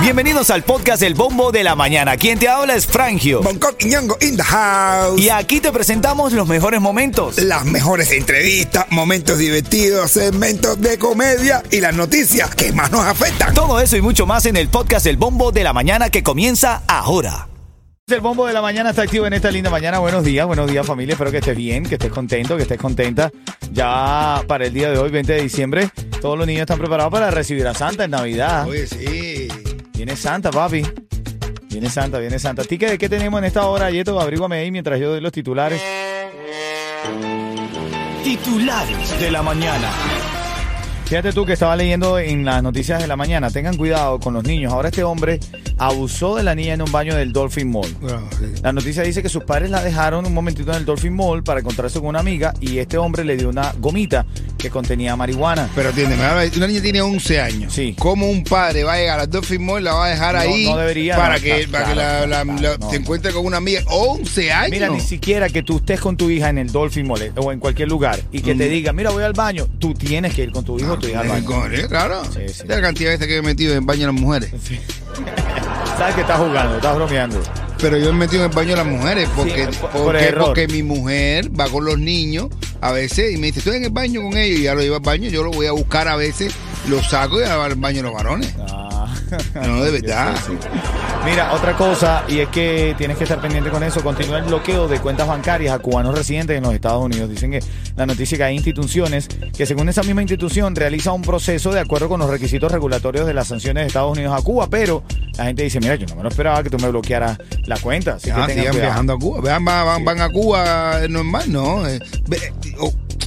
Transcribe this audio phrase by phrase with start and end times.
[0.00, 2.16] Bienvenidos al podcast El Bombo de la Mañana.
[2.16, 3.42] Quien te habla es Frangio.
[3.42, 5.20] Bangkok y Ñongo in the house.
[5.20, 7.38] Y aquí te presentamos los mejores momentos.
[7.38, 13.52] Las mejores entrevistas, momentos divertidos, segmentos de comedia y las noticias que más nos afectan.
[13.52, 16.82] Todo eso y mucho más en el podcast El Bombo de la Mañana que comienza
[16.86, 17.48] ahora.
[18.08, 19.98] El bombo de la mañana está activo en esta linda mañana.
[19.98, 21.14] Buenos días, buenos días familia.
[21.14, 23.32] Espero que estés bien, que estés contento, que estés contenta.
[23.72, 25.90] Ya para el día de hoy, 20 de diciembre,
[26.20, 28.66] todos los niños están preparados para recibir a Santa en Navidad.
[28.66, 29.48] Oye, sí.
[29.94, 30.82] Viene Santa, papi.
[31.70, 32.62] Viene Santa, viene Santa.
[32.62, 34.20] ¿A ti qué, qué tenemos en esta hora, Yeto?
[34.20, 35.80] Abríguame ahí mientras yo doy los titulares.
[38.24, 39.90] Titulares de la mañana.
[41.06, 43.50] Fíjate tú que estaba leyendo en las noticias de la mañana.
[43.50, 44.72] Tengan cuidado con los niños.
[44.72, 45.38] Ahora este hombre
[45.78, 47.86] abusó de la niña en un baño del Dolphin Mall.
[47.86, 48.60] Sí.
[48.62, 51.60] La noticia dice que sus padres la dejaron un momentito en el Dolphin Mall para
[51.60, 54.24] encontrarse con una amiga y este hombre le dio una gomita
[54.56, 55.68] que contenía marihuana.
[55.74, 56.22] Pero atiéndeme,
[56.56, 57.72] una niña tiene 11 años.
[57.74, 57.94] Sí.
[57.98, 60.40] ¿Cómo un padre va a llegar a Dolphin Mall y la va a dejar No,
[60.40, 62.90] ahí no debería, para no, que, claro, para que la, la- claro, la- no.
[62.90, 63.82] se encuentre con una amiga?
[63.84, 64.70] ¿11 años?
[64.70, 67.52] Mira, ni siquiera que tú estés con tu hija en el Dolphin Mall eh, o
[67.52, 70.52] en cualquier lugar y que te diga, mira, voy al baño, tú tienes que ir
[70.52, 71.44] con tu hijo o tu hija al baño.
[71.46, 72.22] correr, Claro.
[72.24, 72.62] Sí, sí.
[72.66, 74.50] La cantidad de veces que he metido en baño de las mujeres.
[75.96, 77.40] Sabes que estás jugando, estás bromeando.
[77.80, 80.02] Pero yo me he metido en el baño de las mujeres porque, Sí, por- por
[80.04, 80.44] porque, error.
[80.46, 82.48] porque mi mujer va con los niños
[82.80, 84.96] a veces y me dice, estoy en el baño con ellos y ya lo llevo
[84.96, 86.54] al baño, yo lo voy a buscar a veces,
[86.88, 88.54] lo saco y a al baño de los varones.
[88.60, 88.85] Ah.
[89.54, 90.34] No, de verdad.
[91.24, 94.86] Mira, otra cosa, y es que tienes que estar pendiente con eso, continúa el bloqueo
[94.86, 97.28] de cuentas bancarias a cubanos residentes en los Estados Unidos.
[97.28, 97.60] Dicen que
[97.96, 102.08] la noticia que hay instituciones que según esa misma institución realiza un proceso de acuerdo
[102.08, 105.02] con los requisitos regulatorios de las sanciones de Estados Unidos a Cuba, pero
[105.36, 108.14] la gente dice, mira, yo no me lo esperaba que tú me bloquearas la cuenta.
[108.14, 108.78] Así que Ah, sigan cuidado.
[108.78, 109.40] viajando a Cuba.
[109.40, 111.88] Vean, van, van- van a Cuba normal, ¿no?
[111.88, 111.98] Eh,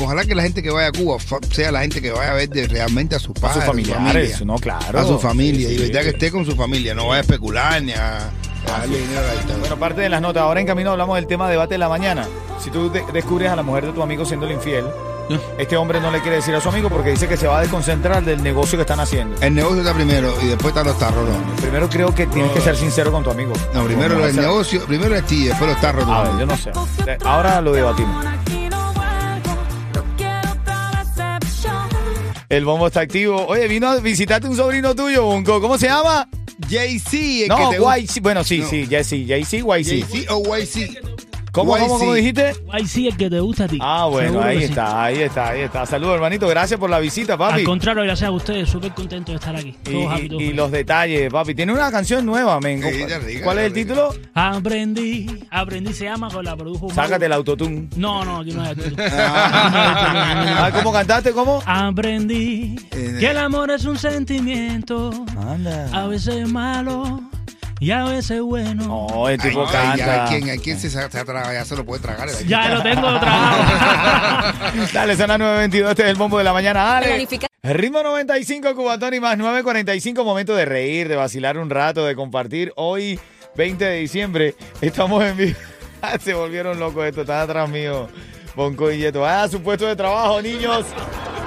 [0.00, 1.16] ojalá que la gente que vaya a Cuba
[1.52, 3.54] sea la gente que vaya a ver de- realmente a sus A padres.
[3.54, 4.38] sus a su familiares, familia.
[4.44, 4.98] no, claro.
[4.98, 5.68] A su familia.
[5.68, 6.94] Sí, y verdad que esté con su familia.
[6.94, 9.58] No vaya a especular ni a, a darle dinero a la dictadura.
[9.60, 10.42] Bueno, parte de las notas.
[10.42, 12.26] Ahora en camino hablamos del tema debate de la mañana.
[12.62, 14.84] Si tú de- descubres a la mujer de tu amigo siendo infiel,
[15.58, 17.60] este hombre no le quiere decir a su amigo porque dice que se va a
[17.60, 19.36] desconcentrar del negocio que están haciendo.
[19.40, 21.28] El negocio está primero y después están los tarros.
[21.28, 23.52] No, Primero creo que tienes que ser sincero con tu amigo.
[23.72, 26.04] No, primero el negocio, primero el ti, después los tarros.
[26.08, 26.70] A ver, yo no sé.
[27.06, 28.24] Eh, Ahora lo debatimos.
[32.50, 33.46] El bombo está activo.
[33.46, 35.60] Oye, vino a visitarte un sobrino tuyo, Bunko.
[35.60, 36.28] ¿Cómo se llama?
[36.68, 37.98] JC, el No, que te gusta.
[37.98, 38.20] YC.
[38.20, 38.68] Bueno, sí, No.
[38.68, 40.04] sí, JC, JC, YC.
[40.04, 40.98] JC o YC.
[41.52, 41.98] ¿Cómo, cómo, YC.
[41.98, 42.52] cómo dijiste?
[42.70, 43.78] Ay, sí, el que te gusta a ti.
[43.80, 44.70] Ah, bueno, Seguro ahí que sí.
[44.70, 45.84] está, ahí está, ahí está.
[45.86, 46.46] Saludos, hermanito.
[46.48, 47.60] Gracias por la visita, papi.
[47.60, 49.74] Al contrario, gracias a ustedes, súper contento de estar aquí.
[49.90, 50.56] Y, happy, y- todos y felices.
[50.56, 51.54] los detalles, papi.
[51.54, 52.82] Tiene una canción nueva, men.
[52.82, 54.14] Sí, ¿Cuál es el título?
[54.34, 56.90] Aprendí, aprendí se llama con la produjo.
[56.90, 57.88] Sácate el autotune.
[57.96, 58.96] No, no, aquí no hay autotune.
[59.12, 61.32] Ah, ¿Cómo cantaste?
[61.32, 61.62] ¿Cómo?
[61.66, 65.10] Aprendí Eh, que el amor es un sentimiento,
[65.48, 65.88] Anda.
[65.92, 67.20] a veces malo
[67.80, 68.84] y a veces bueno.
[68.86, 70.24] No, el tipo Ay, canta.
[70.24, 71.52] ¿a quién, a quién se, se, se traga?
[71.52, 72.28] Ya se lo puede tragar.
[72.46, 74.86] Ya lo tengo trabajado.
[74.92, 75.90] Dale, son las 9.22.
[75.90, 76.84] Este es el bombo de la mañana.
[76.84, 77.26] Dale.
[77.62, 80.24] Ritmo 95, Cubatón y más 9.45.
[80.24, 82.72] Momento de reír, de vacilar un rato, de compartir.
[82.76, 83.18] Hoy,
[83.56, 85.58] 20 de diciembre, estamos en vivo.
[86.20, 87.22] Se volvieron locos esto.
[87.22, 88.08] Están atrás mío.
[88.54, 89.24] Bonco y Yeto.
[89.24, 90.84] Ah, a su puesto de trabajo, niños.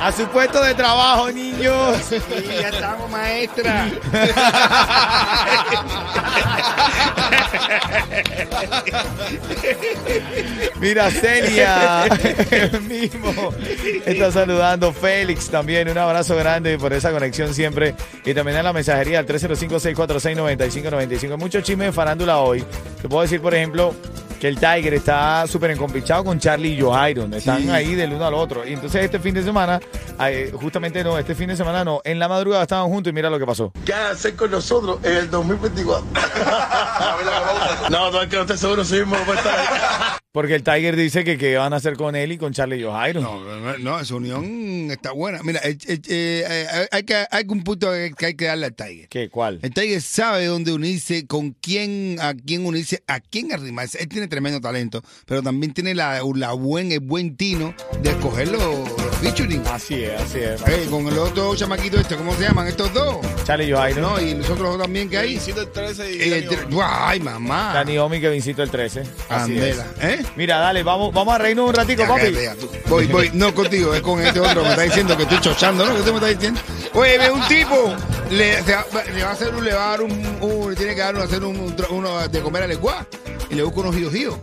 [0.00, 1.96] A su puesto de trabajo, niños.
[2.08, 2.16] Sí,
[2.60, 3.86] ya estamos, maestra.
[10.80, 12.04] Mira, Celia,
[12.50, 13.54] el mismo,
[14.04, 14.92] está saludando.
[14.92, 17.94] Félix también, un abrazo grande por esa conexión siempre.
[18.24, 21.38] Y también en la mensajería al 305-646-9595.
[21.38, 22.64] Mucho chisme de farándula hoy.
[23.00, 23.94] Te puedo decir, por ejemplo,
[24.44, 27.32] que el Tiger está súper encompichado con Charlie y Johairon.
[27.32, 27.70] Están Sí.
[27.70, 28.66] ahí del uno al otro.
[28.68, 29.80] Y entonces este fin de semana,
[30.20, 33.30] eh, justamente no, este fin de semana no, en la madrugada estaban juntos y mira
[33.30, 33.72] lo que pasó.
[33.84, 36.06] ¿Qué hacer con nosotros en el 2024?
[37.90, 40.20] no, no, es que no estoy seguro si mismo estar.
[40.34, 42.82] Porque el Tiger dice que qué van a hacer con él y con Charlie y
[42.82, 43.22] Johairon.
[43.22, 45.40] No, no, no, esa unión está buena.
[45.44, 49.08] Mira, eh, eh, eh, hay, que, hay un punto que hay que darle al Tiger.
[49.08, 49.28] ¿Qué?
[49.28, 49.60] ¿Cuál?
[49.62, 54.02] El Tiger sabe dónde unirse, con quién, a quién unirse, a quién arrimarse.
[54.02, 57.72] Él tiene tremendo talento, pero también tiene la, la buen, el buen tino
[58.02, 59.62] de escoger los, los featuring.
[59.66, 60.60] Así es, así es.
[60.68, 63.16] Eh, con el otro chamaquito este, ¿cómo se llaman estos dos?
[63.44, 64.02] Charlie y Johairon.
[64.02, 65.34] No, y los otros dos también que hay.
[65.34, 67.72] Visito el 13 y Eh, Dani ¡Ay, mamá!
[67.74, 69.00] Dani Omi que vincito el 13.
[69.28, 69.86] Así Andela.
[70.00, 70.04] es.
[70.20, 70.26] ¿Eh?
[70.36, 72.32] Mira, dale, vamos, vamos a reírnos un ratico, Ya, papi.
[72.32, 72.54] ya.
[72.88, 74.62] Voy, voy, no contigo, es con este otro.
[74.62, 75.94] Me está diciendo que estoy chochando, ¿no?
[75.96, 76.60] ¿Qué tú me estás diciendo?
[76.94, 77.94] Oye, ve un tipo,
[78.30, 80.76] le, se va- le va a hacer un, le va a dar un, un- le
[80.76, 83.06] tiene que dar un, hacer un, un tra- uno de comer a legua
[83.50, 84.36] y le busca unos giros giros.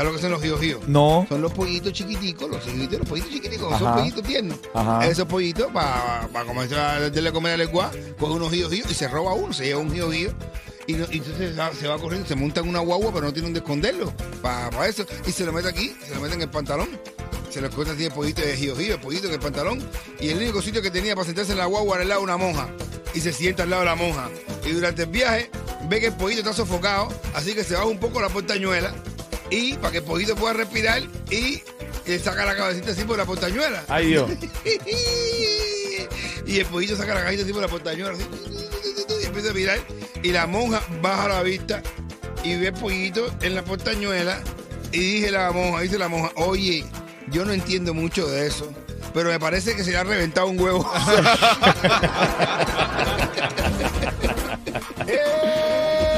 [0.00, 0.80] ¿Sabes lo que son los gíos?
[0.88, 1.26] No.
[1.28, 4.58] Son los pollitos chiquiticos, los pollitos, los pollitos chiquiticos, son pollitos tiernos.
[4.72, 5.06] Ajá.
[5.06, 9.08] Esos pollitos, para comenzar a darle a comer al lenguá, coge unos gíos y se
[9.08, 10.10] roba uno, se lleva un gío.
[10.86, 13.48] Y, no- y entonces se va corriendo, se monta en una guagua, pero no tiene
[13.48, 14.10] donde esconderlo.
[14.40, 15.04] Para eso.
[15.26, 16.88] Y se lo mete aquí, se lo mete en el pantalón.
[17.50, 19.86] Se lo esconde así el pollito de gío, el pollito en el pantalón.
[20.18, 22.24] Y el único sitio que tenía para sentarse en la guagua era al lado de
[22.24, 22.70] una monja.
[23.12, 24.30] Y se sienta al lado de la monja.
[24.64, 25.50] Y durante el viaje
[25.90, 28.94] ve que el pollito está sofocado, así que se baja un poco la portañuela.
[29.50, 31.62] Y para que el pollito pueda respirar y
[32.06, 33.84] le saca la cabecita así por la portañuela.
[33.88, 34.30] Ay, Dios.
[36.46, 38.14] y el pollito saca la cabecita así por la portañuela.
[38.14, 38.24] así,
[39.20, 39.78] y empieza a mirar.
[40.22, 41.82] Y la monja baja la vista
[42.44, 44.40] y ve el pollito en la portañuela.
[44.92, 46.84] Y dice la monja, dice la monja, oye,
[47.30, 48.72] yo no entiendo mucho de eso.
[49.12, 50.88] Pero me parece que se le ha reventado un huevo.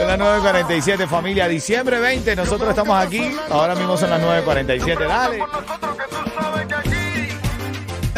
[0.00, 1.46] Son las 9.47, familia.
[1.46, 3.30] Diciembre 20, nosotros estamos aquí.
[3.50, 5.06] Ahora mismo son las 9.47.
[5.06, 5.38] Dale.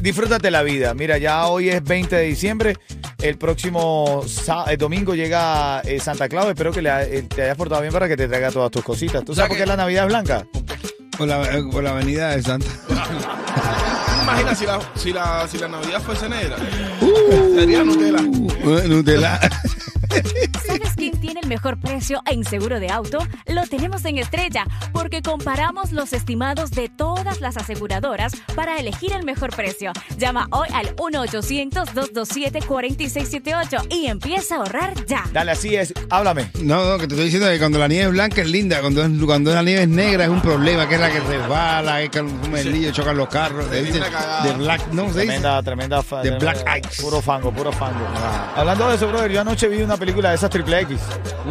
[0.00, 0.94] Disfrútate la vida.
[0.94, 2.76] Mira, ya hoy es 20 de diciembre.
[3.20, 4.24] El próximo
[4.68, 6.48] el domingo llega eh, Santa Claus.
[6.48, 8.82] Espero que le ha- eh, te hayas portado bien para que te traiga todas tus
[8.82, 9.24] cositas.
[9.24, 10.46] ¿Tú sabes por qué la Navidad es blanca?
[11.16, 12.66] por, la, por la avenida de Santa.
[14.22, 16.56] Imagina si la, si la, si la Navidad fuese negra.
[17.00, 17.54] Uh.
[17.54, 18.22] Sería Nutella.
[18.86, 19.40] Nutella.
[21.46, 23.18] ¿Sabes quién tiene el mejor precio en seguro de auto?
[23.46, 29.24] Lo tenemos en Estrella, porque comparamos los estimados de todas las aseguradoras para elegir el
[29.24, 29.92] mejor precio.
[30.18, 35.24] Llama hoy al 1-800-227-4678 y empieza a ahorrar ya.
[35.32, 35.94] Dale, así es.
[36.10, 36.50] Háblame.
[36.62, 39.04] No, no, que te estoy diciendo que cuando la nieve es blanca es linda, cuando,
[39.04, 42.10] es- cuando la nieve es negra es un problema, que es la que resbala, es
[42.10, 45.04] que come el lío, chocan los carros, de, de black, no.
[45.12, 46.02] Tremenda, tremenda.
[46.02, 47.00] tremenda- Black Eyes.
[47.00, 48.04] Puro fango, puro fango.
[48.56, 50.98] Hablando de eso, brother, yo anoche vi una película de esas triple X.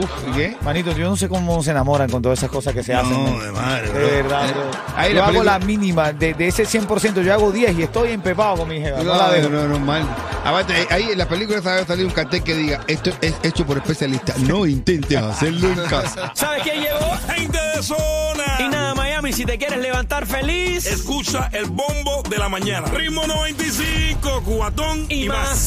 [0.00, 0.56] Uf, ¿y qué?
[0.62, 3.12] Manito, yo no sé cómo se enamoran con todas esas cosas que se hacen.
[3.24, 4.62] No, de madre, De verdad, bro.
[4.96, 6.12] Ahí yo la hago película- la mínima.
[6.12, 9.02] De, de ese 100%, yo hago 10 y estoy empepado con mi jeva.
[9.02, 9.48] No, la No, dejo.
[9.50, 10.02] no, no, mal.
[10.44, 13.76] Aparte, ahí en la película debe salir un cartel que diga, esto es hecho por
[13.78, 16.32] especialistas, no intentes hacerlo en casa.
[16.34, 17.16] ¿Sabes quién llegó?
[17.34, 18.44] Gente de zona.
[18.60, 22.86] Y nada, Miami, si te quieres levantar feliz Escucha el bombo de la mañana.
[22.88, 25.48] Ritmo 95, cubatón y, y más.
[25.48, 25.58] más.